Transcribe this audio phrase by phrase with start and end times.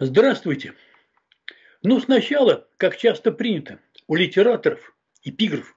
[0.00, 0.74] Здравствуйте.
[1.82, 5.76] Ну, сначала, как часто принято, у литераторов эпиграф,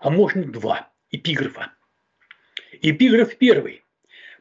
[0.00, 1.72] а можно два эпиграфа.
[2.72, 3.84] Эпиграф первый.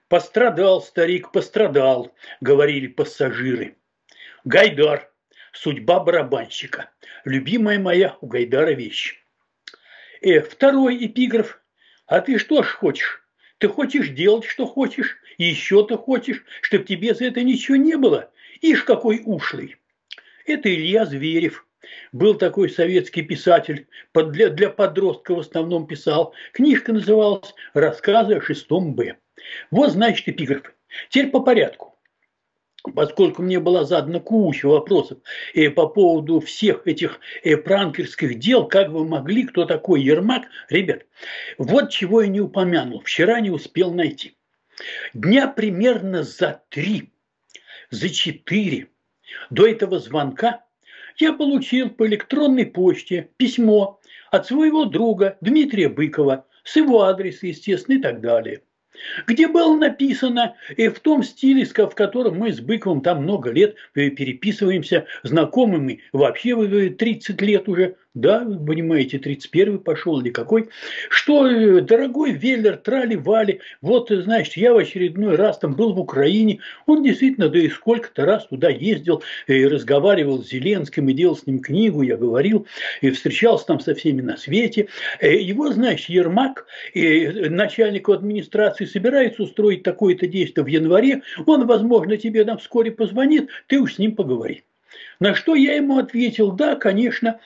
[0.07, 3.77] Пострадал старик, пострадал, говорили пассажиры.
[4.43, 5.11] Гайдар,
[5.53, 6.89] судьба барабанщика,
[7.23, 9.23] любимая моя у Гайдара вещь.
[10.21, 11.61] Э, второй эпиграф.
[12.07, 13.23] А ты что ж хочешь?
[13.59, 17.95] Ты хочешь делать, что хочешь, и еще ты хочешь, чтобы тебе за это ничего не
[17.97, 18.31] было.
[18.61, 19.75] Ишь, какой ушлый.
[20.45, 21.65] Это Илья Зверев.
[22.11, 26.33] Был такой советский писатель, для, для подростков в основном писал.
[26.53, 29.17] Книжка называлась «Рассказы о шестом Б».
[29.71, 30.71] Вот, значит, эпиграфы.
[31.09, 31.91] Теперь по порядку
[32.95, 35.19] поскольку мне была задана куча вопросов
[35.53, 41.03] э, по поводу всех этих э, пранкерских дел, как вы могли, кто такой Ермак, ребят,
[41.57, 44.35] вот чего я не упомянул, вчера не успел найти.
[45.13, 47.11] Дня примерно за три,
[47.91, 48.87] за четыре.
[49.49, 50.63] До этого звонка
[51.17, 53.99] я получил по электронной почте письмо
[54.31, 58.63] от своего друга Дмитрия Быкова с его адреса, естественно, и так далее–
[59.27, 63.75] где было написано и в том стиле, в котором мы с Быковым там много лет
[63.95, 70.69] э, переписываемся, знакомыми вообще 30 лет уже, да, вы понимаете, 31-й пошел или какой,
[71.09, 75.99] что, э, дорогой Веллер, трали-вали, вот, э, значит, я в очередной раз там был в
[75.99, 81.37] Украине, он действительно, да и сколько-то раз туда ездил, и разговаривал с Зеленским, и делал
[81.37, 82.67] с ним книгу, я говорил,
[82.99, 84.89] и встречался там со всеми на свете.
[85.19, 92.43] Э, его, знаешь, Ермак, начальник администрации, собирается устроить такое-то действие в январе, он, возможно, тебе
[92.43, 94.63] там вскоре позвонит, ты уж с ним поговори.
[95.21, 97.39] На что я ему ответил, да, конечно.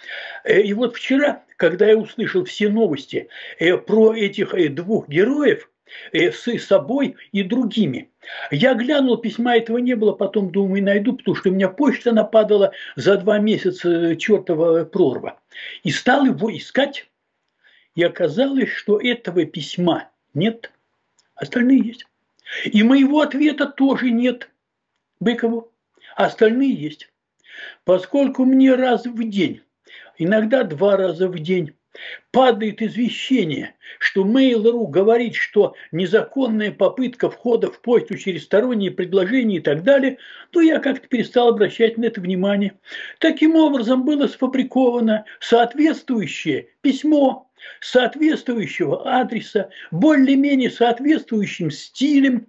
[0.45, 3.27] Э, и вот вчера, когда я услышал все новости
[3.59, 5.69] э, про этих э, двух героев,
[6.11, 8.09] с собой и другими.
[8.49, 12.71] Я глянул, письма этого не было, потом думаю, найду, потому что у меня почта нападала
[12.95, 15.39] за два месяца чертова прорва.
[15.83, 17.07] И стал его искать,
[17.93, 20.71] и оказалось, что этого письма нет,
[21.35, 22.07] остальные есть.
[22.65, 24.49] И моего ответа тоже нет
[25.19, 25.71] Быкову,
[26.15, 27.09] остальные есть
[27.83, 29.61] поскольку мне раз в день,
[30.17, 31.73] иногда два раза в день,
[32.31, 39.61] падает извещение, что Mail.ru говорит, что незаконная попытка входа в почту через сторонние предложения и
[39.61, 40.17] так далее,
[40.51, 42.73] то я как-то перестал обращать на это внимание.
[43.19, 47.49] Таким образом было сфабриковано соответствующее письмо
[47.79, 52.47] соответствующего адреса, более-менее соответствующим стилем,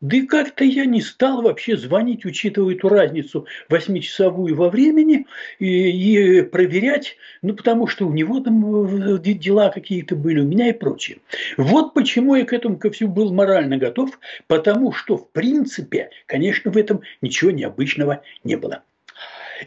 [0.00, 5.26] да и как-то я не стал вообще звонить, учитывая эту разницу восьмичасовую во времени,
[5.58, 10.68] и, и проверять, ну, потому что у него там э, дела какие-то были, у меня
[10.68, 11.18] и прочее.
[11.56, 16.70] Вот почему я к этому ко всему был морально готов, потому что, в принципе, конечно,
[16.70, 18.82] в этом ничего необычного не было.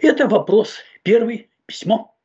[0.02, 2.16] Это вопрос первый, письмо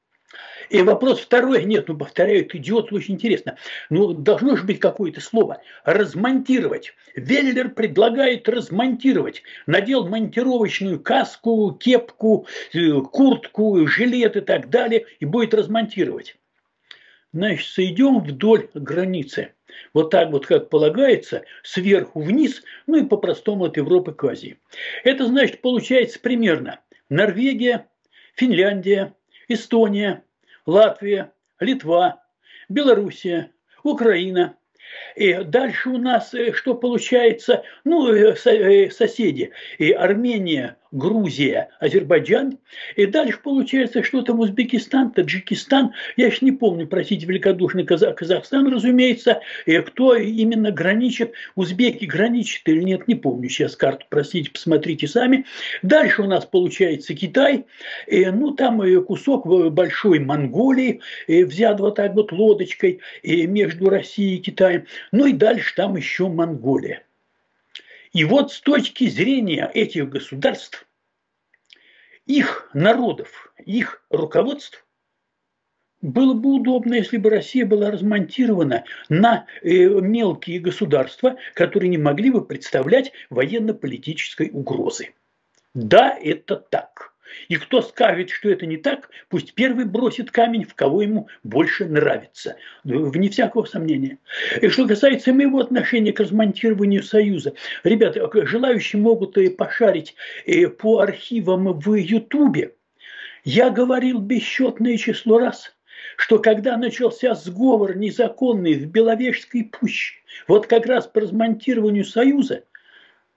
[0.70, 3.56] и вопрос второй, нет, ну повторяю, это идиот, очень интересно.
[3.90, 5.60] Ну, должно же быть какое-то слово.
[5.84, 6.94] Размонтировать.
[7.14, 9.42] Веллер предлагает размонтировать.
[9.66, 16.36] Надел монтировочную каску, кепку, э, куртку, жилет и так далее, и будет размонтировать.
[17.32, 19.52] Значит, сойдем вдоль границы.
[19.92, 24.58] Вот так вот, как полагается, сверху вниз, ну и по-простому от Европы к Азии.
[25.04, 27.86] Это значит, получается примерно Норвегия,
[28.34, 29.14] Финляндия,
[29.48, 30.22] Эстония,
[30.66, 32.22] Латвия, Литва,
[32.68, 34.56] Белоруссия, Украина.
[35.14, 37.64] И дальше у нас э, что получается?
[37.84, 39.52] Ну, э, э, соседи.
[39.78, 42.58] И Армения, Грузия, Азербайджан.
[42.96, 45.92] И дальше получается, что там Узбекистан, Таджикистан.
[46.16, 49.40] Я еще не помню, простите, великодушный Казах, Казахстан, разумеется.
[49.66, 55.44] И кто именно граничит, узбеки граничат или нет, не помню сейчас карту, простите, посмотрите сами.
[55.82, 57.66] Дальше у нас получается Китай.
[58.06, 64.36] И, ну, там кусок большой Монголии, и взят вот так вот лодочкой и между Россией
[64.36, 64.86] и Китаем.
[65.12, 67.02] Ну и дальше там еще Монголия.
[68.12, 70.85] И вот с точки зрения этих государств,
[72.26, 74.84] их народов, их руководств,
[76.02, 82.30] было бы удобно, если бы Россия была размонтирована на э, мелкие государства, которые не могли
[82.30, 85.14] бы представлять военно-политической угрозы.
[85.74, 87.12] Да, это так.
[87.48, 91.84] И кто скажет, что это не так, пусть первый бросит камень, в кого ему больше
[91.86, 92.56] нравится.
[92.84, 94.18] Вне всякого сомнения.
[94.60, 97.54] И что касается моего отношения к размонтированию Союза.
[97.84, 100.14] Ребята, желающие могут и пошарить
[100.46, 102.74] э, по архивам в Ютубе.
[103.44, 105.72] Я говорил бесчетное число раз–
[106.16, 110.14] что когда начался сговор незаконный в Беловежской пуще,
[110.48, 112.64] вот как раз по размонтированию Союза,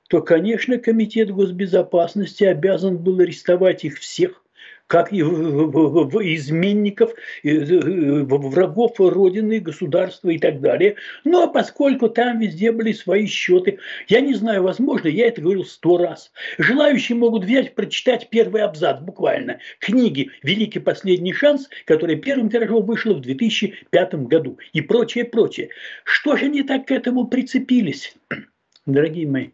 [0.10, 4.44] то, конечно, Комитет госбезопасности обязан был арестовать их всех,
[4.88, 7.14] как и изменников,
[7.44, 10.96] врагов Родины, государства и так далее.
[11.26, 13.78] Но поскольку там везде были свои счеты,
[14.08, 16.32] я не знаю, возможно, я это говорил сто раз.
[16.58, 23.14] Желающие могут взять, прочитать первый абзац буквально книги «Великий последний шанс», которая первым тиражом вышла
[23.14, 25.70] в 2005 году и прочее, прочее.
[26.04, 28.16] Что же они так к этому прицепились,
[28.88, 29.50] дорогие мои?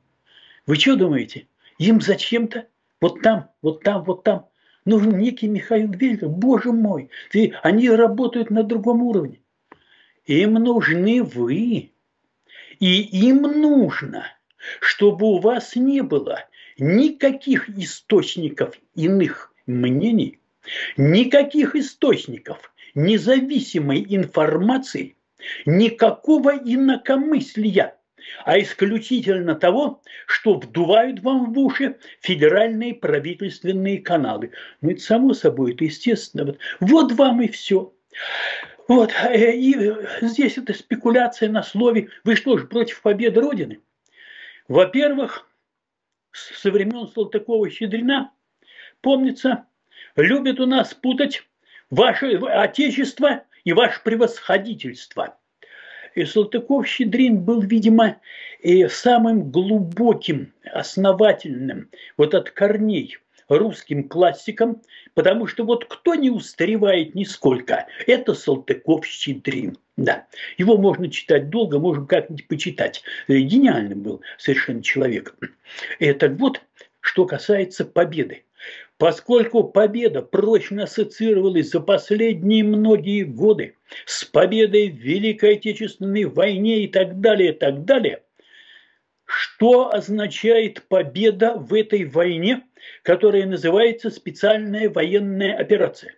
[0.65, 1.47] Вы что думаете?
[1.77, 2.67] Им зачем-то
[3.01, 4.47] вот там, вот там, вот там–
[4.85, 6.29] Нужен некий Михаил Вельтер.
[6.29, 9.41] Боже мой, ты, они работают на другом уровне.
[10.25, 11.91] Им нужны вы.
[12.79, 14.27] И им нужно,
[14.79, 16.45] чтобы у вас не было
[16.77, 20.39] никаких источников иных мнений,
[20.97, 25.15] никаких источников независимой информации,
[25.65, 27.94] никакого инакомыслия
[28.43, 34.51] а исключительно того, что вдувают вам в уши федеральные правительственные каналы.
[34.81, 36.45] Ну, это само собой, это естественно.
[36.45, 37.93] Вот, вот вам и все.
[38.87, 39.75] Вот, э, и
[40.21, 42.09] здесь это спекуляция на слове.
[42.23, 43.79] Вы что же, против победы Родины?
[44.67, 45.47] Во-первых,
[46.31, 48.31] со времен Салтыкова-Щедрина,
[49.01, 49.65] помнится,
[50.15, 51.43] любят у нас путать
[51.89, 55.37] ваше отечество и ваше превосходительство–
[56.15, 58.17] и Салтыков-Щедрин был, видимо,
[58.61, 63.17] и самым глубоким, основательным, вот от корней,
[63.47, 64.81] русским классиком,
[65.13, 69.77] потому что вот кто не устаревает нисколько, это Салтыков-Щедрин.
[69.97, 70.25] Да,
[70.57, 73.01] его можно читать долго, можно как-нибудь почитать.
[73.29, 75.35] Гениальным был совершенно человек.
[75.99, 76.61] Это вот,
[76.99, 78.43] что касается победы.
[78.97, 83.75] Поскольку победа прочно ассоциировалась за последние многие годы
[84.05, 88.23] с победой в Великой Отечественной войне и так далее, и так далее,
[89.25, 92.63] что означает победа в этой войне,
[93.01, 96.15] которая называется специальная военная операция?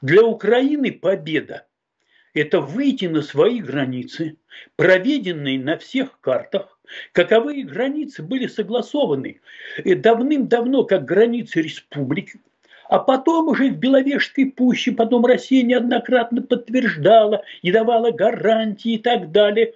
[0.00, 1.66] Для Украины победа–
[2.34, 4.36] это выйти на свои границы,
[4.76, 6.73] проведенные на всех картах,
[7.12, 9.40] Каковые границы были согласованы
[9.84, 12.40] давным-давно как границы республики,
[12.88, 19.32] а потом уже в Беловежской пуще, потом Россия неоднократно подтверждала и давала гарантии и так
[19.32, 19.72] далее.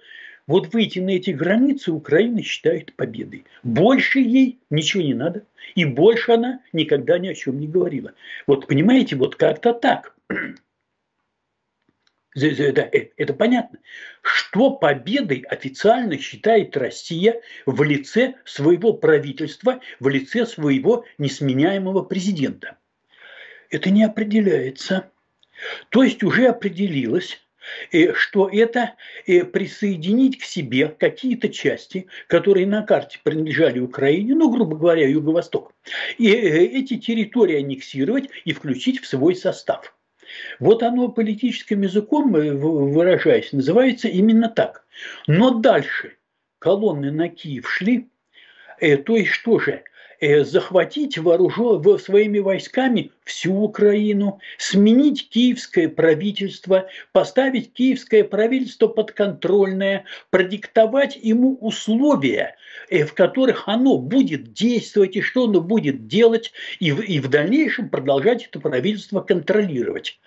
[0.47, 3.45] Вот выйти на эти границы Украина считает победой.
[3.61, 5.43] Больше ей ничего не надо,
[5.75, 8.13] и больше она никогда ни о чем не говорила.
[8.47, 10.15] Вот понимаете, вот как-то так.
[12.35, 13.79] Это, э, это понятно.
[14.21, 22.77] Что победой официально считает Россия в лице своего правительства, в лице своего несменяемого президента?
[23.71, 25.09] Это не определяется.
[25.89, 27.41] То есть уже определилось,
[27.91, 28.95] э, что это
[29.25, 35.73] э, присоединить к себе какие-то части, которые на карте принадлежали Украине, ну, грубо говоря, Юго-Восток,
[36.19, 39.95] и эти территории аннексировать и включить в свой состав–
[40.59, 44.85] вот оно политическим языком, э, выражаясь, называется именно так.
[45.27, 46.17] Но дальше
[46.59, 48.09] колонны на Киев шли,
[48.79, 49.83] э, то есть что же,
[50.21, 61.57] захватить вооружен, своими войсками всю Украину, сменить киевское правительство, поставить киевское правительство подконтрольное, продиктовать ему
[61.61, 62.55] условия,
[62.89, 67.29] э, в которых оно будет действовать и что оно будет делать, и в, и в
[67.29, 70.19] дальнейшем продолжать это правительство контролировать.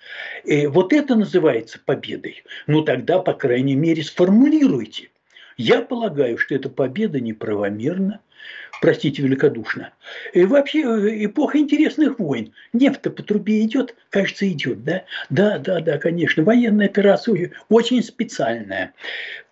[0.44, 2.44] И э, вот это называется победой.
[2.66, 5.10] Ну тогда, по крайней мере, сформулируйте.
[5.56, 8.20] Я полагаю, что эта победа неправомерна,
[8.82, 9.92] простите великодушно.
[10.34, 12.52] И вообще э, эпоха интересных войн.
[12.72, 15.04] Нефть по трубе идет, кажется, идет, да?
[15.30, 16.42] Да, да, да, конечно.
[16.42, 18.92] Военная операция очень специальная.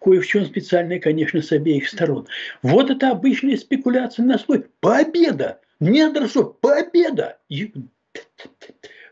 [0.00, 2.26] Кое в чем специальная, конечно, с обеих сторон.
[2.62, 4.66] Вот это обычная спекуляция на слой.
[4.80, 5.60] Победа!
[5.78, 7.38] Не адресу, победа!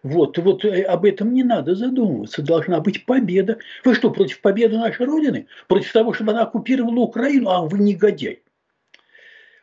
[0.02, 2.42] Вот, вот э, об этом не надо задумываться.
[2.42, 3.58] Должна быть победа.
[3.84, 5.46] Вы что, против победы нашей Родины?
[5.68, 7.50] Против того, чтобы она оккупировала Украину?
[7.50, 8.42] А вы негодяй.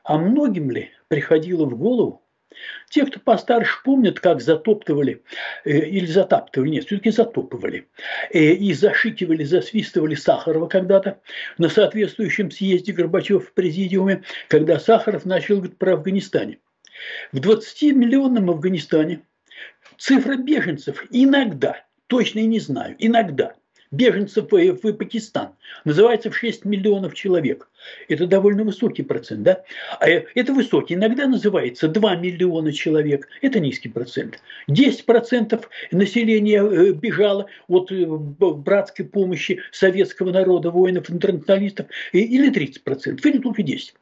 [0.05, 2.21] А многим ли приходило в голову,
[2.89, 5.24] те, кто постарше помнят, как затоптывали,
[5.65, 7.88] э, или затаптывали, нет, все-таки затопывали,
[8.31, 11.19] э, и зашикивали, засвистывали Сахарова когда-то
[11.57, 16.59] на соответствующем съезде Горбачев в президиуме, когда Сахаров начал говорить про Афганистане.
[17.31, 19.21] В 20-миллионном Афганистане
[19.97, 23.55] цифра беженцев иногда, точно и не знаю, иногда
[23.92, 25.50] беженцев в Пакистан.
[25.84, 27.70] Называется в 6 миллионов человек.
[28.08, 29.63] Это довольно высокий процент, да?
[30.00, 30.96] А э, это высокий.
[30.96, 33.27] Иногда называется 2 миллиона человек.
[33.42, 34.39] Это низкий процент.
[34.70, 41.88] 10% населения э, бежало от э, братской помощи советского народа, воинов, интернационалистов.
[42.12, 43.20] Или 30%.
[43.24, 43.94] Или только 10.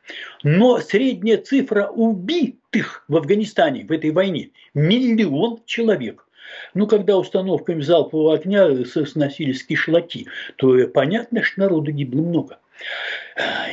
[0.44, 6.26] Но средняя цифра убитых в Афганистане в этой войне– миллион человек.
[6.74, 12.60] Ну, когда установками залпового огня сносились кишлаки, то понятно, что народу гибло много.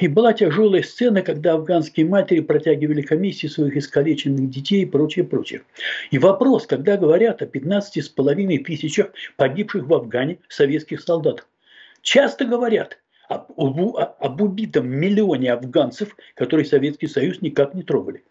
[0.00, 5.62] И была тяжелая сцена, когда афганские матери протягивали комиссии своих искалеченных детей и прочее, прочее.
[6.10, 11.46] И вопрос, когда говорят о 15,5 тысячах погибших в Афгане советских солдат.
[12.02, 18.24] Часто говорят об, об, об убитом миллионе афганцев, которые Советский Союз никак не трогали.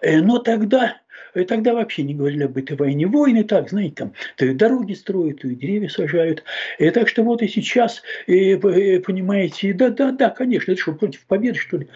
[0.00, 0.98] Э, но тогда
[1.44, 3.06] тогда вообще не говорили об этой войне.
[3.06, 6.44] Войны так, знаете, там то и дороги строят, то и деревья сажают.
[6.78, 11.78] И так что вот и сейчас, и, понимаете, да-да-да, конечно, это что, против победы, что
[11.78, 11.88] ли?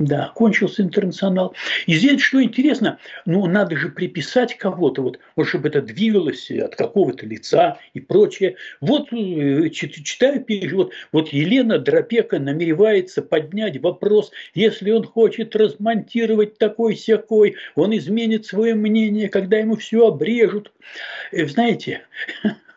[0.00, 1.54] Да, кончился интернационал.
[1.86, 6.74] И здесь, что интересно, ну, надо же приписать кого-то, вот, вот чтобы это двигалось от
[6.74, 8.56] какого-то лица и прочее.
[8.80, 10.42] Вот э, читаю,
[10.72, 18.74] вот, вот Елена Дропека намеревается поднять вопрос, если он хочет размонтировать такой-сякой, он изменит свое
[18.74, 20.72] мнение, когда ему все обрежут.
[21.30, 22.00] Э, знаете,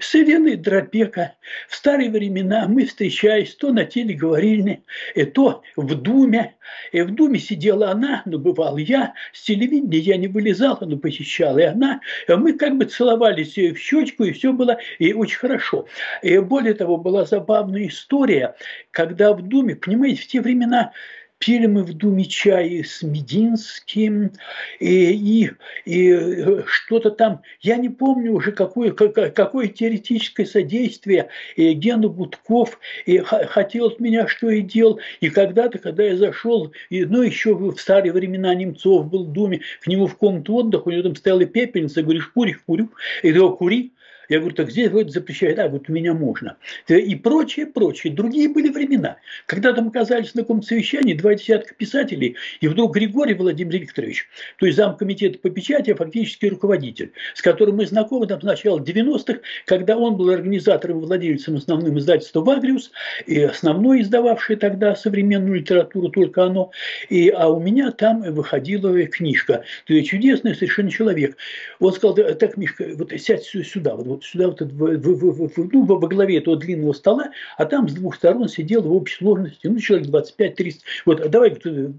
[0.00, 1.34] с Ириной Дропека
[1.68, 4.82] в старые времена мы встречались то на телеговорильне,
[5.14, 6.56] и то в Думе.
[6.92, 11.58] И в Думе сидела она, но бывал я, с телевидения я не вылезала, но посещала
[11.58, 12.00] и она.
[12.28, 15.86] И мы как бы целовались в щечку, и все было и очень хорошо.
[16.22, 18.56] И более того, была забавная история,
[18.90, 20.92] когда в Думе, понимаете, в те времена
[21.38, 24.32] пили мы в Думе чай с Мединским,
[24.80, 25.50] и, и,
[25.84, 33.18] и э, что-то там, я не помню уже, какое, какое теоретическое содействие Гена Будков и
[33.18, 35.00] хотел от меня, что и делал.
[35.20, 39.60] И когда-то, когда я зашел, и, ну, еще в старые времена Немцов был в Думе,
[39.82, 42.90] к нему в комнату отдыха, у него там стояла пепельница, говоришь, куришь, курю.
[43.22, 43.92] И говорю, кури.
[44.28, 46.56] Я говорю, так здесь вот запрещают, а вот у меня можно.
[46.88, 48.12] И прочее, прочее.
[48.12, 49.16] Другие были времена.
[49.46, 54.28] Когда там оказались на каком-то совещании два десятка писателей, и вдруг Григорий Владимир Викторович,
[54.58, 58.80] то есть замкомитета по печати, а фактически руководитель, с которым мы знакомы там с начала
[58.80, 62.90] 90-х, когда он был организатором и владельцем основным издательства «Вагриус»,
[63.26, 66.70] и основной издававший тогда современную литературу, только оно.
[67.08, 69.64] И, а у меня там выходила книжка.
[69.86, 71.36] То есть чудесный совершенно человек.
[71.80, 75.84] Он сказал, так, Мишка, вот сядь сюда, вот вот сюда вот, в, в, в, ну,
[75.84, 79.78] во главе этого длинного стола, а там с двух сторон сидел в общей сложности, ну,
[79.78, 80.74] человек 25-30.
[81.04, 81.56] Вот, давай,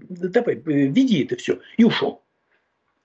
[0.08, 1.58] давай, веди это все.
[1.76, 2.22] И ушел.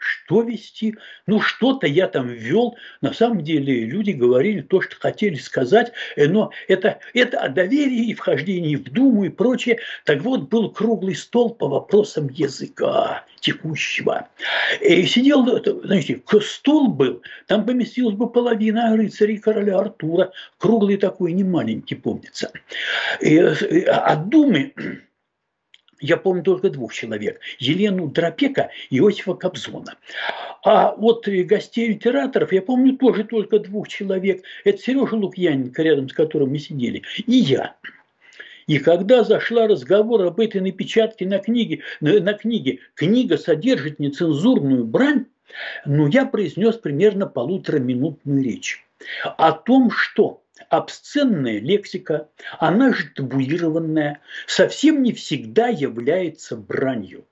[0.03, 0.95] Что вести?
[1.27, 2.75] Ну, что-то я там ввел.
[3.01, 8.09] На самом деле люди говорили то, что хотели сказать, э, но это, это о доверии
[8.09, 9.79] и вхождении в Думу и прочее.
[10.05, 14.27] Так вот, был круглый стол по вопросам языка текущего.
[14.81, 15.45] И сидел,
[15.83, 22.51] знаете, стол был, там поместилась бы половина рыцарей короля Артура, круглый такой, не маленький, помнится.
[23.21, 24.73] И, а Думы
[26.03, 27.39] я помню только двух человек.
[27.59, 29.95] Елену Дропека и Иосифа Кобзона.
[30.63, 34.43] А вот гостей литераторов я помню тоже только двух человек.
[34.65, 37.75] Это Сережа Лукьяненко, рядом с которым мы сидели, и я.
[38.67, 44.85] И когда зашла разговор об этой напечатке на книге, на, на книге «Книга содержит нецензурную
[44.85, 45.25] брань»,
[45.85, 48.85] ну, я произнес примерно полутораминутную речь
[49.37, 52.29] о том, что обсценная лексика,
[52.59, 57.25] она же табуированная, совсем не всегда является бранью.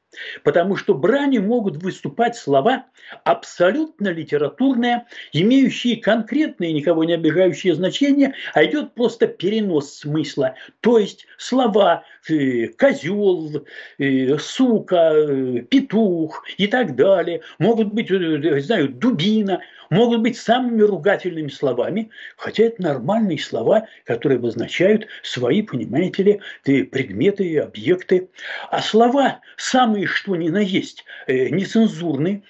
[0.43, 2.85] Потому что бранью могут выступать слова
[3.23, 10.55] абсолютно литературные, имеющие конкретные, никого не обижающие значения, а идет просто перенос смысла.
[10.81, 13.65] То есть слова э, козел,
[13.99, 20.81] э, сука, э, петух и так далее, могут быть, не знаю, дубина, могут быть самыми
[20.81, 28.29] ругательными словами, хотя это нормальные слова, которые обозначают свои, понимаете ли, предметы и объекты.
[28.71, 32.41] А слова, самые что ни на есть, э, нецензурные,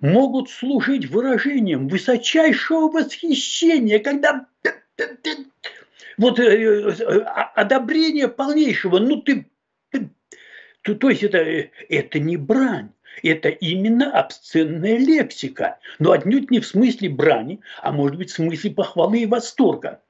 [0.00, 4.46] могут служить выражением высочайшего восхищения, когда
[6.16, 7.20] вот э, э,
[7.54, 9.46] одобрение полнейшего, ну ты,
[10.82, 12.90] то есть это, это не брань,
[13.22, 18.70] это именно обсценная лексика, но отнюдь не в смысле брани, а может быть в смысле
[18.70, 20.00] похвалы и восторга.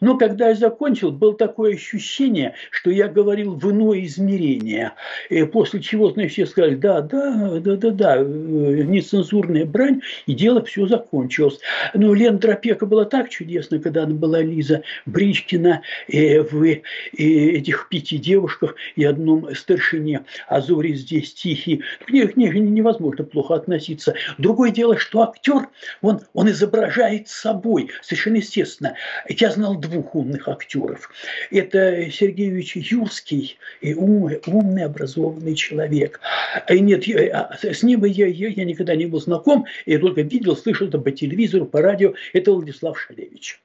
[0.00, 4.92] Но когда я закончил, было такое ощущение, что я говорил в иное измерение.
[5.30, 10.34] И после чего, значит, все сказали, да, да, да, да, да, э, нецензурная брань, и
[10.34, 11.58] дело все закончилось.
[11.94, 16.80] Но Лена Дропека была так чудесна, когда она была Лиза Бричкина э, в э,
[17.16, 20.24] этих пяти девушках и одном старшине.
[20.48, 21.82] А Зори здесь тихий.
[22.06, 24.14] К ней, к ней невозможно плохо относиться.
[24.38, 25.68] Другое дело, что актер,
[26.02, 28.94] он, он изображает собой, совершенно естественно.
[29.28, 31.10] Я знал двух умных актеров.
[31.50, 36.20] Это Сергеевич Юрский, умный, умный образованный человек.
[36.68, 40.56] И нет, а, с ним я, я, я никогда не был знаком, я только видел,
[40.56, 42.14] слышал это по телевизору, по радио.
[42.32, 43.60] Это Владислав Шалевич.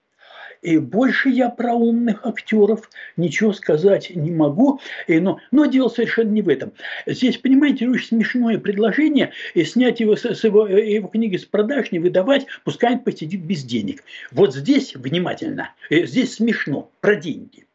[0.61, 4.81] И больше я про умных актеров ничего сказать не могу.
[5.07, 6.73] И, но, но дело совершенно не в этом.
[7.05, 11.91] Здесь, понимаете, очень смешное предложение и снять его с, с его, его книги с продаж,
[11.91, 14.03] не выдавать, пускай он посидит без денег.
[14.31, 17.65] Вот здесь, внимательно, здесь смешно, про деньги.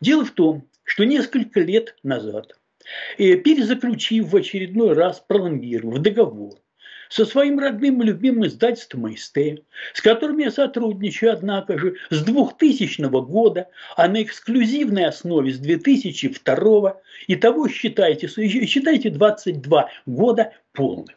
[0.00, 2.58] Дело в том, что несколько лет назад,
[3.18, 6.54] перезаключив в очередной раз, пролонгировав договор
[7.08, 9.38] со своим родным и любимым издательством АСТ,
[9.94, 17.00] с которым я сотрудничаю, однако же, с 2000 года, а на эксклюзивной основе с 2002,
[17.26, 21.14] и того считайте, считайте 22 года полных.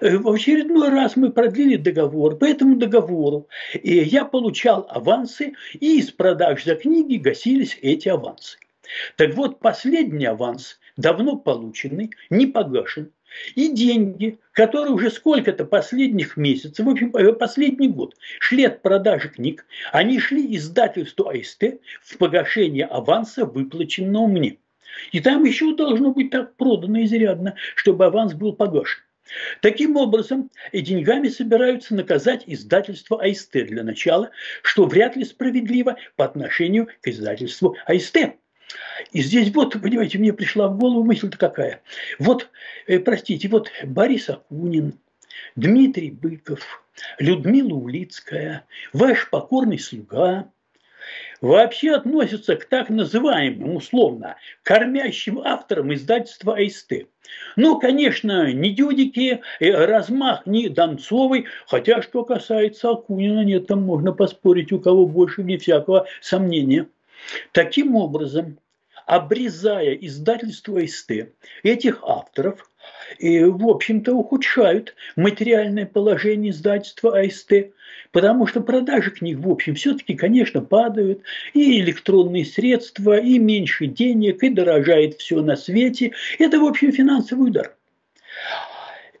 [0.00, 2.36] Э, в очередной раз мы продлили договор.
[2.36, 3.48] По этому договору
[3.82, 8.58] я получал авансы, и из продаж за книги гасились эти авансы.
[9.16, 13.10] Так вот, последний аванс, давно полученный, не погашен,
[13.54, 19.28] и деньги, которые уже сколько-то последних месяцев, в общем, э, последний год, шли от продажи
[19.28, 24.58] книг, они шли издательству АСТ в погашение аванса, выплаченного мне.
[25.12, 29.02] И там еще должно быть так продано изрядно, чтобы аванс был погашен.
[29.62, 34.30] Таким образом, деньгами собираются наказать издательство АСТ для начала,
[34.62, 38.36] что вряд ли справедливо по отношению к издательству АСТ.
[39.12, 41.82] И здесь вот, понимаете, мне пришла в голову мысль-то какая.
[42.18, 42.50] Вот,
[42.86, 44.98] э, простите, вот Борис Акунин,
[45.56, 46.84] Дмитрий Быков,
[47.18, 50.50] Людмила Улицкая, ваш покорный слуга,
[51.40, 57.06] вообще относятся к так называемым, условно, кормящим авторам издательства АСТ.
[57.56, 64.12] Ну, конечно, не Дюдики, э, Размах, не Донцовой, хотя, что касается Акунина, нет, там можно
[64.12, 66.88] поспорить, у кого больше, не всякого сомнения.
[67.52, 68.58] Таким образом,
[69.06, 71.12] обрезая издательство СТ,
[71.62, 72.70] этих авторов,
[73.18, 77.72] и, в общем-то, ухудшают материальное положение издательства АСТ,
[78.12, 81.22] потому что продажи книг, в общем, все-таки, конечно, падают,
[81.52, 86.12] и электронные средства, и меньше денег, и дорожает все на свете.
[86.38, 87.76] Это, в общем, финансовый удар.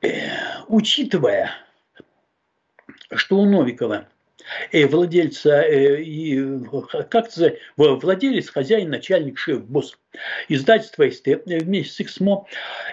[0.02, 0.08] Э,
[0.68, 1.52] учитывая,
[3.14, 4.08] что у Новикова
[4.72, 6.60] э, владельца, э, и,
[7.10, 9.98] как это владелец, хозяин, начальник, шеф, босс
[10.48, 12.46] издательства СТ э, вместе с Эксмо,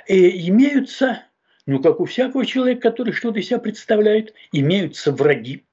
[0.08, 1.24] э, имеются,
[1.66, 5.66] ну, как у всякого человека, который что-то из себя представляет, имеются враги,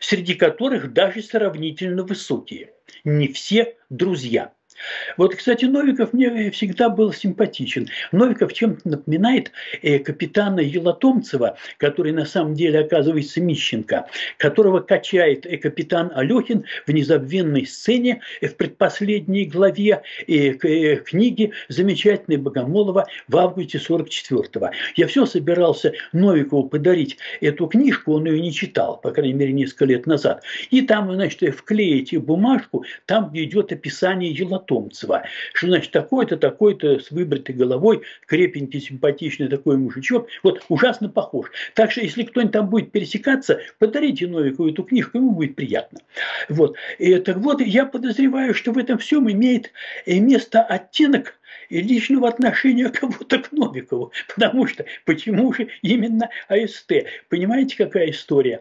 [0.00, 2.72] среди которых даже сравнительно высокие.
[3.04, 4.52] Не все друзья–
[5.16, 7.88] вот, кстати, Новиков мне всегда был симпатичен.
[8.12, 14.06] Новиков чем-то напоминает э, капитана Елатомцева, который на самом деле оказывается Мищенко,
[14.38, 23.06] которого качает э, капитан Алехин в незабвенной сцене э, в предпоследней главе книги замечательной Богомолова
[23.28, 24.70] в августе 44-го.
[24.96, 29.86] Я все собирался Новикову подарить эту книжку, он ее не читал, по крайней мере, несколько
[29.86, 30.42] лет назад.
[30.70, 35.24] И там, значит, вклеите бумажку, там, где идет описание Елатомцева Потомцева,
[35.54, 41.50] что значит такой-то, такой-то с выбритой головой, крепенький, симпатичный такой мужичок, вот ужасно похож.
[41.74, 46.00] Так что если кто-нибудь там будет пересекаться, подарите Новикову эту книжку, ему будет приятно.
[46.48, 46.76] Вот.
[46.98, 49.72] И, так вот, я подозреваю, что в этом всем имеет
[50.06, 54.12] место оттенок и личного отношения кого-то к Новикову.
[54.34, 56.92] Потому что почему же именно АСТ?
[57.28, 58.60] Понимаете, какая история?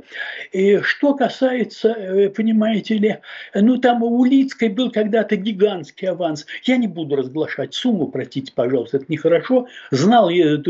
[0.52, 3.18] И что касается, э, понимаете ли,
[3.54, 6.46] ну там у Улицкой был когда-то гигантский аванс.
[6.64, 9.68] Я не буду разглашать сумму, простите, пожалуйста, это нехорошо.
[9.92, 10.62] Знал я,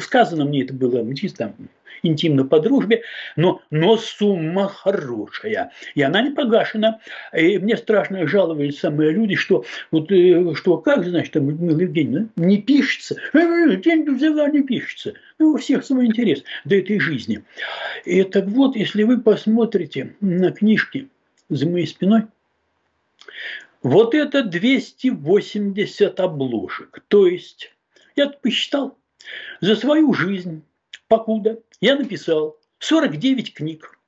[0.00, 1.54] сказано мне это было чисто
[2.02, 3.02] интимно по дружбе,
[3.36, 5.72] но, но сумма хорошая.
[5.94, 7.00] И она не погашена.
[7.36, 12.28] И мне страшно жаловались самые люди, что вот э, что как, значит, там Людмила Евгеньевна,
[12.36, 13.16] не пишется.
[13.32, 15.14] «Э, деньги взяла, не пишется.
[15.38, 17.42] Ну, у всех свой интерес до этой жизни.
[18.04, 21.08] И так вот, если вы посмотрите на книжки
[21.48, 22.22] за моей спиной,
[23.82, 27.02] вот это 280 обложек.
[27.08, 27.72] То есть,
[28.14, 28.96] я посчитал,
[29.60, 30.62] за свою жизнь
[31.12, 33.98] покуда я написал 49 книг,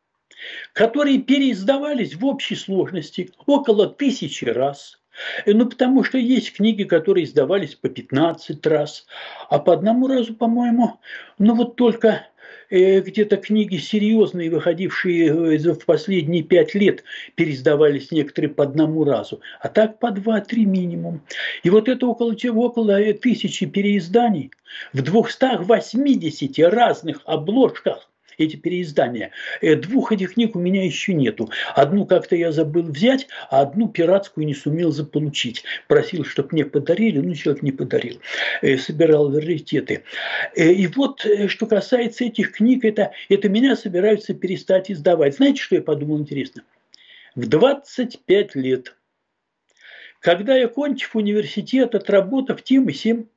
[0.72, 5.02] которые переиздавались в общей сложности около тысячи раз.
[5.44, 9.06] Ну, потому что есть книги, которые издавались по 15 раз,
[9.50, 10.98] а по одному разу, по-моему,
[11.38, 12.26] ну вот только
[12.70, 19.68] где-то книги серьезные, выходившие э, в последние пять лет, пересдавались некоторые по одному разу, а
[19.68, 21.22] так по два-три минимум.
[21.62, 24.50] И вот это около, около э, тысячи переизданий
[24.92, 29.30] в 280 разных обложках эти переиздания.
[29.60, 31.50] Э, двух этих книг у меня еще нету.
[31.74, 35.64] Одну как-то я забыл взять, а одну пиратскую не сумел заполучить.
[35.88, 38.20] Просил, чтобы мне подарили, но человек не подарил.
[38.62, 40.04] Э, собирал раритеты.
[40.54, 45.36] Э, и вот, что касается этих книг, это, это меня собираются перестать издавать.
[45.36, 46.62] Знаете, что я подумал интересно?
[47.34, 48.96] В 25 лет,
[50.20, 53.28] когда я, кончив университет, отработав тем и сем,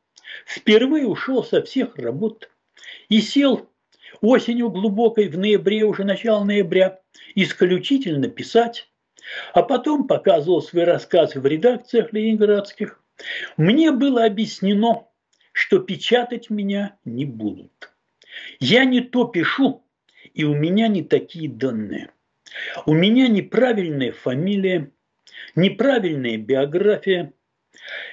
[0.45, 2.49] впервые ушел со всех работ
[3.09, 3.69] и сел
[4.21, 6.99] осенью глубокой, в ноябре, уже начало ноября,
[7.35, 8.89] исключительно писать,
[9.53, 13.01] а потом показывал свои рассказы в редакциях ленинградских,
[13.57, 15.07] мне было объяснено,
[15.51, 17.91] что печатать меня не будут.
[18.59, 19.83] Я не то пишу,
[20.33, 22.11] и у меня не такие данные.
[22.85, 24.91] У меня неправильная фамилия,
[25.55, 27.33] неправильная биография,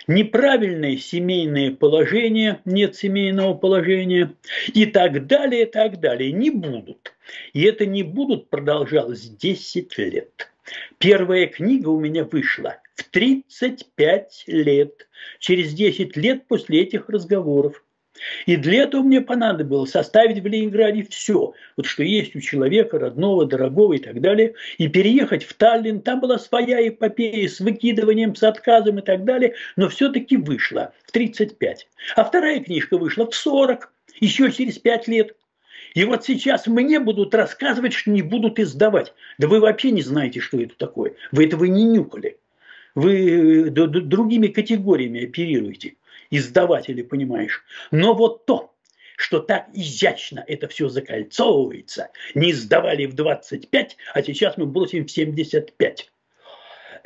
[0.07, 4.35] неправильное семейное положение, нет семейного положения
[4.73, 6.33] и так далее, и так далее.
[6.33, 7.15] Не будут.
[7.53, 10.51] И это не будут продолжалось 10 лет.
[10.99, 17.83] Первая книга у меня вышла в 35 лет, через 10 лет после этих разговоров.
[18.47, 23.45] И для этого мне понадобилось составить в Ленинграде все, вот что есть у человека, родного,
[23.45, 26.01] дорогого и так далее, и переехать в Таллин.
[26.01, 31.13] Там была своя эпопея с выкидыванием, с отказом и так далее, но все-таки вышла в
[31.13, 31.89] 35.
[32.17, 35.37] А вторая книжка вышла в 40, еще через 5 лет.
[35.95, 39.13] И вот сейчас мне будут рассказывать, что не будут издавать.
[39.39, 41.15] Да вы вообще не знаете, что это такое.
[41.31, 42.39] Вы этого не нюхали.
[42.95, 45.95] Вы э, другими категориями оперируете
[46.31, 47.65] издаватели, понимаешь.
[47.91, 48.75] Но вот то,
[49.17, 55.11] что так изящно это все закольцовывается, не издавали в 25, а сейчас мы бросим в
[55.11, 56.11] 75.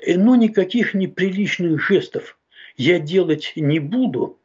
[0.07, 2.39] Но ну, никаких неприличных жестов
[2.77, 4.39] я делать не буду.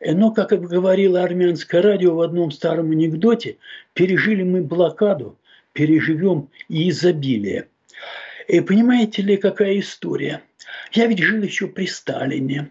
[0.00, 3.56] Но, как говорило армянское радио в одном старом анекдоте,
[3.94, 5.36] пережили мы блокаду,
[5.72, 7.68] переживем и изобилие.
[8.46, 10.42] И понимаете ли, какая история?
[10.92, 12.70] Я ведь жил еще при Сталине.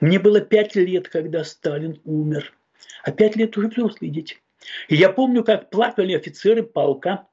[0.00, 2.52] Мне было пять лет, когда Сталин умер.
[3.02, 4.38] А пять лет уже взрослые дети.
[4.88, 7.28] И я помню, как плакали офицеры полка,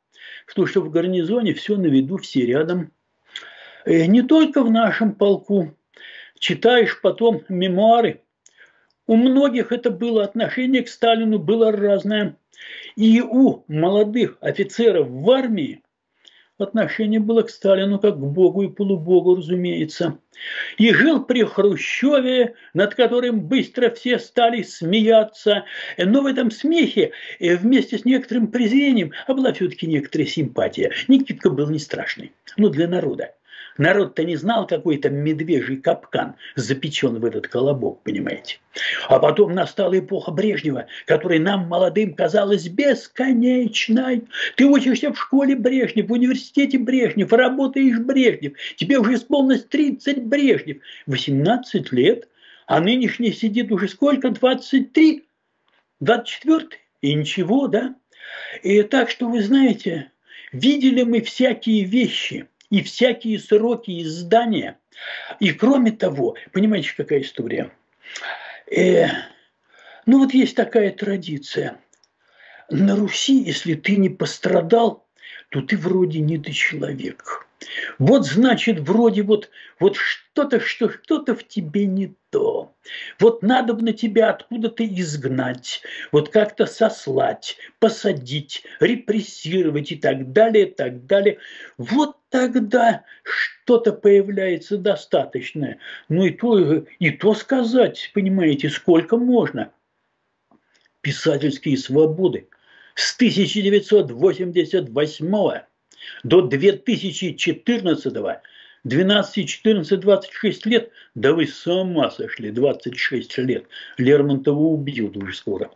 [0.47, 2.91] потому что в гарнизоне все на виду, все рядом.
[3.85, 5.75] И э, не только в нашем полку.
[6.39, 8.21] Читаешь потом мемуары.
[9.07, 12.37] У многих это было отношение к Сталину было разное.
[12.95, 15.82] И у молодых офицеров в армии
[16.63, 20.17] отношение было к Сталину как к Богу и полубогу, разумеется.
[20.77, 25.65] И жил при Хрущеве, над которым быстро все стали смеяться.
[25.97, 30.91] Но в этом смехе э, вместе с некоторым презрением, а была все-таки некоторая симпатия.
[31.07, 33.33] Никитка был не страшный, ну для народа.
[33.77, 38.59] Народ-то не знал, какой то медвежий капкан запечен в этот колобок, понимаете.
[39.09, 44.25] А потом настала эпоха Брежнева, которая нам, молодым, казалась бесконечной.
[44.57, 48.53] Ты учишься в школе Брежнев, в университете Брежнев, работаешь Брежнев.
[48.75, 50.77] Тебе уже исполнилось 30 Брежнев.
[51.07, 52.27] 18 лет,
[52.67, 54.29] а нынешний сидит уже сколько?
[54.29, 55.23] 23?
[55.99, 56.67] 24?
[57.01, 57.95] И ничего, да?
[58.61, 60.11] И так что, вы знаете,
[60.51, 64.79] видели мы всякие вещи– и всякие сроки издания.
[65.39, 67.71] И кроме того, понимаете, какая история?
[68.75, 69.09] Э,
[70.07, 71.77] ну вот есть такая традиция.
[72.71, 75.05] На Руси, если ты не пострадал,
[75.49, 77.45] то ты вроде не ты человек.
[77.99, 79.49] Вот значит, вроде вот,
[79.79, 82.75] вот что-то, что что-то в тебе не то.
[83.19, 90.67] Вот надо бы на тебя откуда-то изгнать, вот как-то сослать, посадить, репрессировать и так далее,
[90.67, 91.39] и так далее.
[91.77, 95.79] Вот тогда что-то появляется достаточное.
[96.09, 99.71] Ну и то, и то сказать, понимаете, сколько можно.
[101.01, 102.47] Писательские свободы
[102.95, 105.63] с 1988
[106.23, 108.13] до 2014
[108.83, 113.65] 12, 14, 26 лет, да вы с ума сошли, 26 лет.
[113.97, 115.71] Лермонтова убьют уже скоро.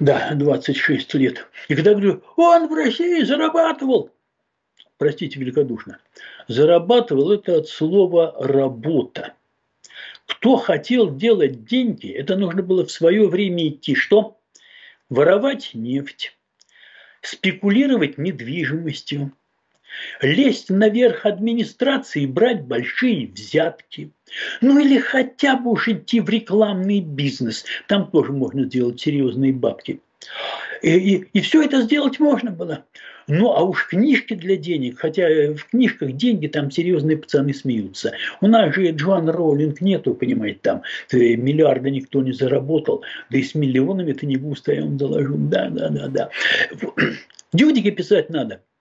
[0.00, 1.46] Да, 26 лет.
[1.68, 4.10] И когда говорю, он в России зарабатывал,
[4.96, 5.98] простите великодушно,
[6.48, 9.34] зарабатывал это от слова «работа».
[10.26, 13.94] Кто хотел делать деньги, это нужно было в свое время идти.
[13.94, 14.38] Что?
[15.10, 16.34] Воровать нефть,
[17.20, 19.32] спекулировать недвижимостью,
[20.20, 24.10] лезть наверх администрации и брать большие взятки.
[24.60, 27.64] Ну или хотя бы уж идти в рекламный бизнес.
[27.88, 30.00] Там тоже можно сделать серьезные бабки.
[30.82, 32.84] И, и, и все это сделать можно было.
[33.28, 38.12] Ну, а уж книжки для денег, хотя в книжках деньги, там серьезные пацаны смеются.
[38.40, 43.54] У нас же Джоан Роулинг нету, понимаете, там миллиарда никто не заработал, да и с
[43.54, 45.36] миллионами ты не густо, я вам доложу.
[45.36, 46.30] Да, да, да, да.
[47.52, 48.60] Дюдики писать надо–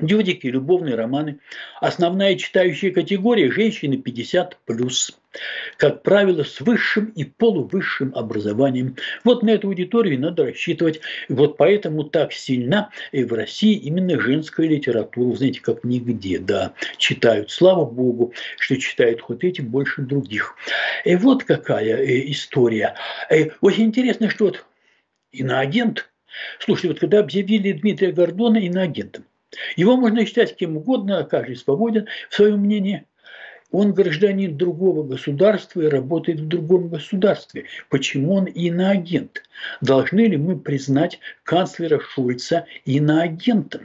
[0.00, 1.38] Дюдики, любовные романы.
[1.80, 4.54] Основная читающая категория– женщины 50+.
[5.76, 8.96] Как правило, с высшим и полувысшим образованием.
[9.22, 11.00] Вот на эту аудиторию надо рассчитывать.
[11.28, 15.36] Вот поэтому так сильна и в России именно женская литература.
[15.36, 17.52] Знаете, как нигде, да, читают.
[17.52, 20.56] Слава Богу, что читают хоть эти больше других.
[21.04, 22.96] И вот какая э, история.
[23.32, 24.64] И очень интересно, что вот
[25.30, 26.10] иноагент.
[26.58, 29.24] Слушайте, вот когда объявили Дмитрия Гордона иноагентом,
[29.76, 33.04] его можно считать кем угодно, каждый свободен в своем мнении.
[33.70, 37.64] Он гражданин другого государства и работает в другом государстве.
[37.90, 39.42] Почему он иноагент?
[39.80, 43.82] Должны ли мы признать канцлера Шульца иноагентом?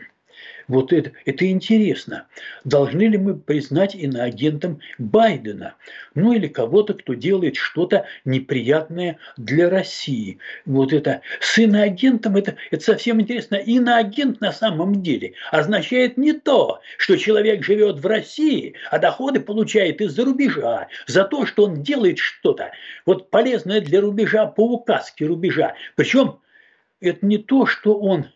[0.70, 2.28] Вот это, это интересно.
[2.64, 5.74] Должны ли мы признать иноагентом Байдена?
[6.14, 10.38] Ну или кого-то, кто делает что-то неприятное для России.
[10.66, 13.56] Вот это с иноагентом, это, это совсем интересно.
[13.56, 20.02] Иноагент на самом деле означает не то, что человек живет в России, а доходы получает
[20.02, 22.72] из-за рубежа, за то, что он делает что-то
[23.08, 25.74] вот полезное для рубежа по указке рубежа.
[25.96, 26.40] Причем
[27.02, 28.28] это не то, что он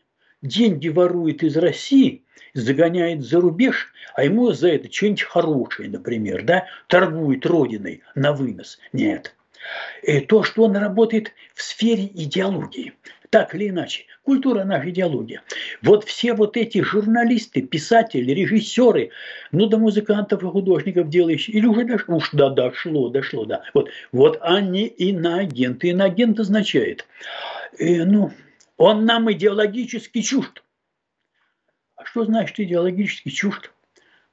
[0.43, 2.21] деньги ворует из России,
[2.53, 8.77] загоняет за рубеж, а ему за это что-нибудь хорошее, например, да, торгует родиной на вынос.
[8.91, 9.33] Нет.
[10.03, 12.93] И то, что он работает в сфере идеологии,
[13.29, 14.03] так или иначе.
[14.23, 15.41] Культура– наша идеология.
[15.81, 19.09] Вот все вот эти журналисты, писатели, режиссеры,
[19.51, 23.63] ну, до музыкантов и художников делающие, или уже дошло, уж да, дошло, дошло, да.
[23.73, 25.89] Вот, вот они иноагенты.
[25.89, 27.05] Иноагент означает,
[27.79, 28.31] э, ну,
[28.77, 30.63] он нам идеологически чужд.
[31.95, 33.71] А что значит идеологически чужд?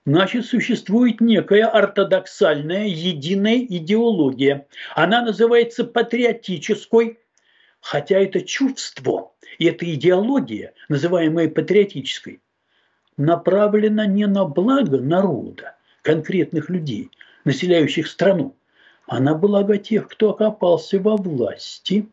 [0.06, 4.66] Значит, существует некая ортодоксальная единая идеология.
[4.94, 7.18] Она называется патриотической,
[7.80, 12.40] хотя это чувство и эта идеология, называемая патриотической,
[13.18, 17.10] направлена не на благо народа, конкретных людей,
[17.44, 18.56] населяющих страну,
[19.06, 22.08] а на благо тех, кто окопался во власти.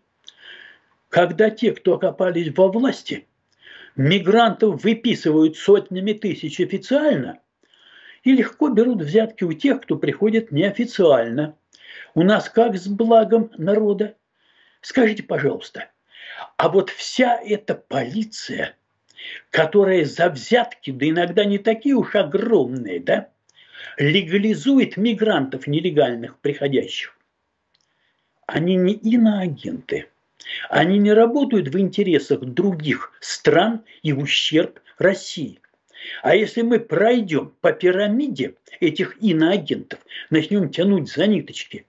[1.09, 3.27] Когда те, кто окопались во власти–
[3.97, 7.39] мигрантов выписывают сотнями тысяч официально
[8.23, 11.57] и легко берут взятки у тех, кто приходит неофициально.
[12.13, 14.15] У нас как с благом народа?
[14.81, 15.89] Скажите, пожалуйста,
[16.55, 18.75] а вот вся эта полиция,
[19.49, 23.29] которая за взятки, да иногда не такие уж огромные, да,
[23.97, 27.17] легализует мигрантов нелегальных приходящих,
[28.45, 30.07] они не иноагенты–
[30.69, 35.59] они не работают в интересах других стран и ущерб России.
[36.21, 41.85] А если мы пройдем по пирамиде этих иноагентов, начнем тянуть за ниточки,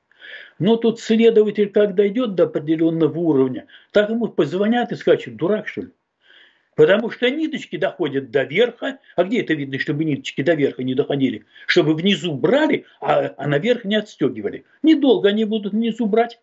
[0.58, 5.82] но тут следователь, когда идет до определенного уровня, так ему позвонят и скажут, дурак что
[5.82, 5.88] ли?
[6.74, 8.98] Потому что ниточки доходят до верха.
[9.16, 11.44] А где это видно, чтобы ниточки до верха не доходили?
[11.66, 14.64] Чтобы внизу брали, а, а наверх не отстегивали.
[14.84, 16.40] Недолго они будут внизу брать.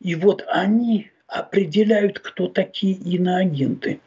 [0.00, 4.00] И вот они определяют, кто такие иноагенты.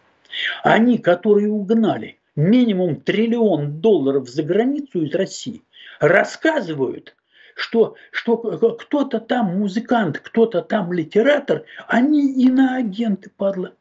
[0.64, 5.64] Они, которые угнали минимум триллион долларов за границу из России,
[6.00, 7.16] рассказывают,
[7.56, 13.74] что, что кто-то там музыкант, кто-то там литератор, они иноагенты, падла.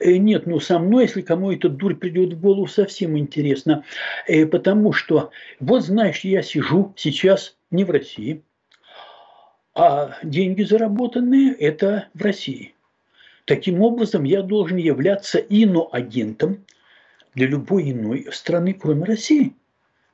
[0.00, 3.84] Э, нет, ну со мной, если кому эта дурь придет в голову, совсем интересно.
[4.26, 8.42] Э, потому что, вот знаешь, я сижу сейчас не в России,
[9.74, 12.74] а деньги заработанные– это в России.
[13.44, 16.64] Таким образом, я должен являться иноагентом
[17.34, 19.54] для любой иной страны, кроме России,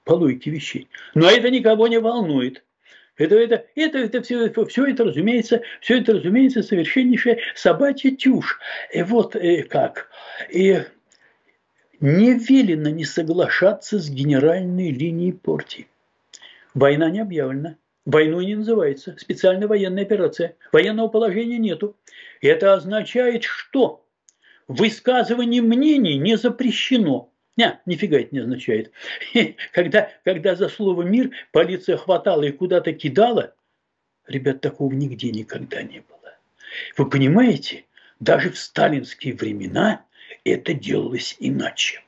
[0.04, 0.88] по логике вещей.
[1.14, 2.62] Но это никого не волнует.
[3.16, 8.58] Это, это, это, это все, все это, разумеется, все это, разумеется, совершеннейшая собачья тюшь.
[8.92, 10.10] И вот э, как.
[10.50, 10.82] И
[12.00, 15.88] не велено не соглашаться с генеральной линией партии.
[16.74, 17.76] Война не объявлена.
[18.06, 19.16] Войной не называется.
[19.18, 20.56] Специальная военная операция.
[20.72, 21.96] Военного положения нету.
[22.40, 24.06] Это означает, что
[24.68, 27.32] высказывание мнений не запрещено.
[27.56, 28.92] Не, нифига это не означает.
[29.72, 33.54] Когда, когда за слово «мир» полиция хватала и куда-то кидала,
[34.26, 36.36] ребят, такого нигде никогда не было.
[36.96, 37.86] Вы понимаете,
[38.20, 40.04] даже в сталинские времена
[40.44, 42.02] это делалось иначе.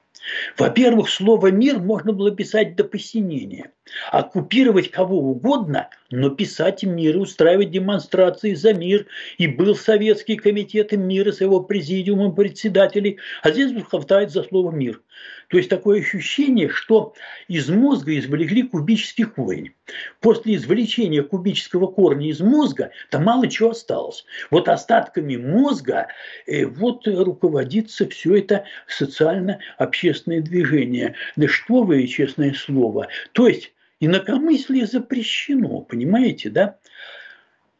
[0.56, 3.72] Во-первых, слово «мир» можно было писать до посинения.
[4.12, 9.06] Оккупировать кого угодно, но писать мир и устраивать демонстрации за мир.
[9.38, 13.18] И был Советский комитет мира с его президиумом председателей.
[13.42, 15.00] А здесь хватает за слово «мир».
[15.48, 17.14] То есть такое ощущение, что
[17.48, 19.72] из мозга извлекли кубический корень.
[20.20, 24.24] После извлечения кубического корня из мозга там мало чего осталось.
[24.50, 26.08] Вот остатками мозга
[26.46, 31.14] э, вот руководится все это социально-общественное движение.
[31.36, 33.08] Да что вы, честное слово.
[33.32, 36.78] То есть инакомыслие запрещено, понимаете, да?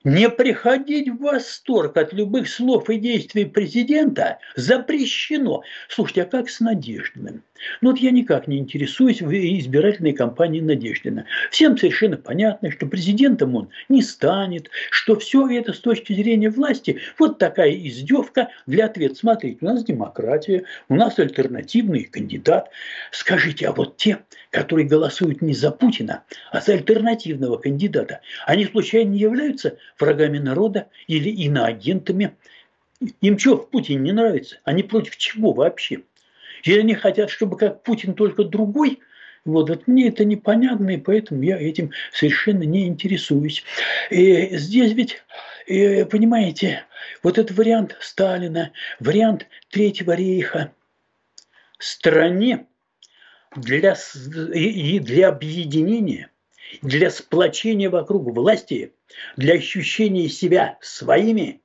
[0.05, 5.63] Не приходить в восторг от любых слов и действий президента запрещено.
[5.89, 7.43] Слушайте, а как с Надеждиным?
[7.81, 11.27] Ну вот я никак не интересуюсь в избирательной кампании Надеждина.
[11.51, 17.01] Всем совершенно понятно, что президентом он не станет, что все это с точки зрения власти
[17.19, 19.17] вот такая издевка для ответа.
[19.17, 22.71] Смотрите, у нас демократия, у нас альтернативный кандидат.
[23.11, 24.19] Скажите, а вот те,
[24.51, 30.89] которые голосуют не за Путина, а за альтернативного кандидата, они случайно не являются врагами народа
[31.07, 32.37] или иноагентами?
[33.21, 34.59] Им что в Путине не нравится?
[34.65, 36.03] Они против чего вообще?
[36.65, 39.01] Или они хотят, чтобы как Путин только другой?
[39.45, 43.63] Вот, вот мне это непонятно, и поэтому я этим совершенно не интересуюсь.
[44.11, 45.23] И здесь ведь,
[45.67, 46.85] и, понимаете,
[47.23, 50.73] вот этот вариант Сталина, вариант Третьего рейха
[51.79, 52.67] стране
[53.57, 53.97] для,
[54.55, 56.31] и для объединения,
[56.83, 58.93] для сплочения вокруг власти,
[59.37, 61.61] для ощущения себя своими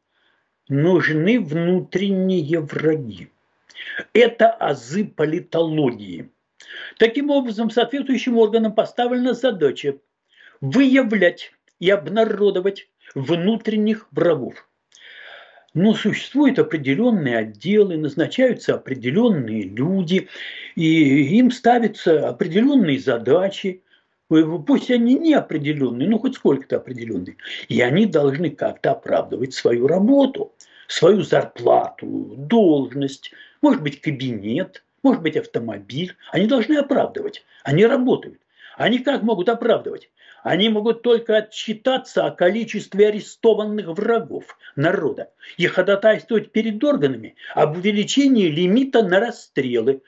[0.69, 3.29] нужны внутренние враги.
[4.13, 6.29] Это азы политологии.
[6.97, 9.97] Таким образом, соответствующим органам поставлена задача
[10.61, 14.67] выявлять и обнародовать внутренних врагов.
[15.73, 20.27] Но существуют определенные отделы, назначаются определенные люди,
[20.75, 23.81] и им ставятся определенные задачи,
[24.29, 27.37] пусть они не определенные, но хоть сколько-то определенные,
[27.69, 30.51] и они должны как-то оправдывать свою работу,
[30.87, 33.31] свою зарплату, должность,
[33.61, 36.15] может быть, кабинет, может быть, автомобиль.
[36.31, 37.43] Они должны оправдывать.
[37.63, 38.39] Они работают.
[38.77, 40.09] Они как могут оправдывать?
[40.43, 48.47] Они могут только отчитаться о количестве арестованных врагов народа и ходатайствовать перед органами об увеличении
[48.47, 50.01] лимита на расстрелы.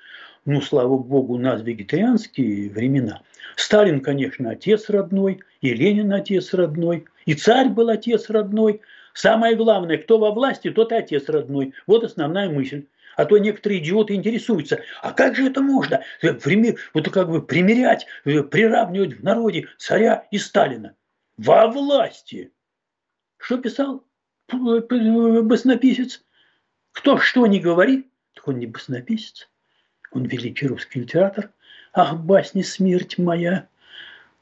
[0.44, 3.22] Ну, слава богу, у нас вегетарианские времена.
[3.56, 8.82] Сталин, конечно, отец родной, и Ленин отец родной, и царь был отец родной.
[9.14, 11.74] Самое главное, кто во власти, тот и отец родной.
[11.88, 12.84] Вот основная мысль.
[13.16, 16.04] А то некоторые идиоты интересуются, а как же это можно?
[16.22, 16.38] Э,
[16.94, 20.96] вот как бы примерять, э, приравнивать в народе царя и Сталина.
[21.38, 22.52] Во власти.
[23.38, 24.04] Что писал
[24.48, 26.24] баснописец?
[26.92, 29.50] Кто что не говорит, так он не баснописец.
[30.12, 31.52] Он великий русский литератор.
[31.94, 33.68] Ах, басни смерть моя.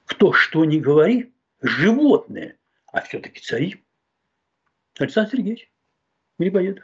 [0.05, 1.31] Кто что не говорит,
[1.61, 2.57] животные,
[2.87, 3.83] а все-таки цари.
[4.99, 5.71] Александр Сергеевич
[6.37, 6.83] Грибоедов.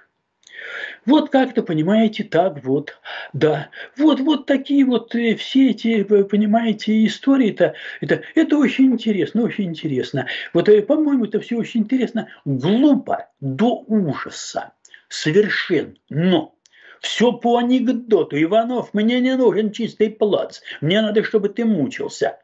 [1.10, 3.00] Вот как-то, понимаете, так вот,
[3.34, 3.72] да.
[3.98, 10.28] Вот, вот такие вот э, все эти, понимаете, истории-то, это, это очень интересно, очень интересно.
[10.54, 14.74] Вот, э, по-моему, это все очень интересно, глупо до ужаса,
[15.08, 15.96] совершенно.
[16.10, 16.56] Но
[17.02, 18.40] все по анекдоту.
[18.40, 20.60] Иванов, мне не нужен чистый плац.
[20.80, 22.38] Мне надо, чтобы ты мучился.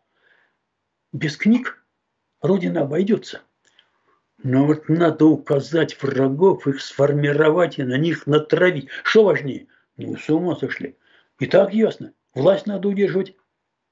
[1.13, 1.85] Без книг
[2.41, 3.41] Родина обойдется.
[4.43, 8.89] Но вот надо указать врагов, их сформировать и на них натравить.
[9.03, 9.67] Что важнее?
[9.97, 10.97] Ну, с ума сошли.
[11.39, 12.13] И так ясно.
[12.33, 13.33] Власть надо удерживать.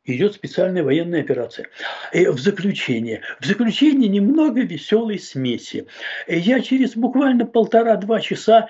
[0.05, 1.67] Идет специальная военная операция.
[2.11, 3.21] И в заключение.
[3.39, 5.87] В заключение немного веселой смеси.
[6.27, 8.67] Я через буквально полтора-два часа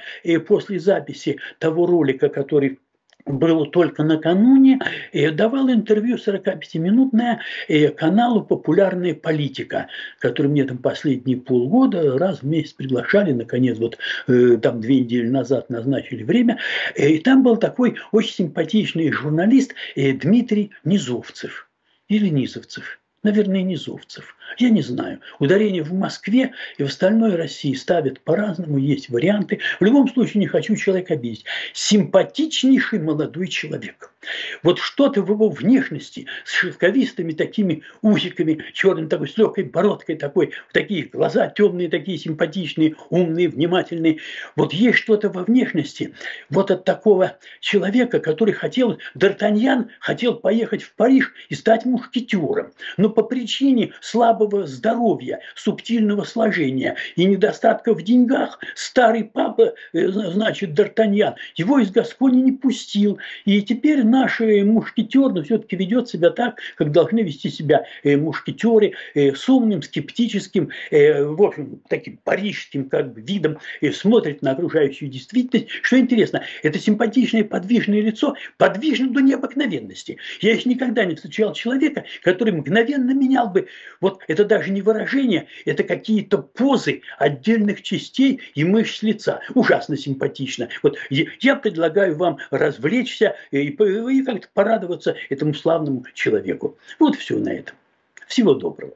[0.48, 2.80] после записи того ролика, который
[3.26, 4.80] был только накануне,
[5.34, 9.88] давал интервью 45-минутное э, каналу «Популярная политика»,
[10.20, 15.28] который мне там последние полгода раз в месяц приглашали, наконец, вот э, там две недели
[15.28, 16.60] назад назначили время,
[16.96, 21.70] э, и там был такой очень симпатичный журналист Дмитрий Низовцев
[22.08, 24.36] или Низовцев– наверное, низовцев.
[24.58, 25.20] Я не знаю.
[25.40, 29.60] Ударение в Москве и в остальной России ставят по-разному, есть варианты.
[29.80, 31.46] В любом случае не хочу человека обидеть.
[31.74, 34.13] Симпатичнейший молодой человек.
[34.62, 40.52] Вот что-то в его внешности с шелковистыми такими усиками, черным такой, с легкой бородкой такой,
[40.72, 44.20] такие глаза темные, такие симпатичные, умные, внимательные.
[44.56, 46.14] Вот есть что-то во внешности
[46.50, 52.72] вот от такого человека, который хотел, Д'Артаньян хотел поехать в Париж и стать мушкетером.
[52.98, 60.78] Но по причине слабого здоровья, субтильного сложения и недостатка в деньгах старый папа, э, значит,
[60.78, 63.20] Д'Артаньян, его из Гаскони не пустил.
[63.46, 68.94] И теперь наш мушкетер, но все-таки ведет себя так, как должны вести себя э, мушкетеры,
[69.16, 73.58] э, с умным, скептическим, в общем, таким парижским как бы видом,
[73.92, 75.70] смотрит на окружающую действительность.
[75.82, 80.18] Что интересно, это симпатичное подвижное лицо подвижно до необыкновенности.
[80.42, 83.68] Я еще никогда не встречал человека, который мгновенно менял бы,
[84.00, 89.42] вот это даже не выражение, это какие-то позы отдельных частей и мышц лица.
[89.56, 90.70] Ужасно симпатично.
[90.84, 93.70] Вот я предлагаю вам развлечься и,
[94.10, 96.78] и как-то порадоваться этому славному человеку.
[97.00, 97.76] Вот все на этом.
[98.28, 98.94] Всего доброго.